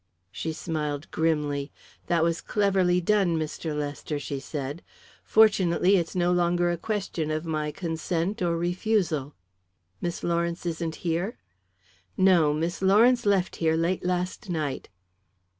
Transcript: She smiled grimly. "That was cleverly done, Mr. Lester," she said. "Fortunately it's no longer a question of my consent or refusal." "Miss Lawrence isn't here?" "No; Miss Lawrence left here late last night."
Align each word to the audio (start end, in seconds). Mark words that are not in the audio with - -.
She 0.31 0.51
smiled 0.51 1.11
grimly. 1.11 1.71
"That 2.07 2.23
was 2.23 2.41
cleverly 2.41 3.01
done, 3.01 3.37
Mr. 3.37 3.77
Lester," 3.77 4.17
she 4.17 4.39
said. 4.39 4.81
"Fortunately 5.23 5.95
it's 5.95 6.15
no 6.15 6.31
longer 6.31 6.71
a 6.71 6.77
question 6.79 7.29
of 7.29 7.45
my 7.45 7.69
consent 7.71 8.41
or 8.41 8.57
refusal." 8.57 9.35
"Miss 10.01 10.23
Lawrence 10.23 10.65
isn't 10.65 10.95
here?" 11.05 11.37
"No; 12.17 12.51
Miss 12.51 12.81
Lawrence 12.81 13.27
left 13.27 13.57
here 13.57 13.75
late 13.75 14.03
last 14.03 14.49
night." 14.49 14.89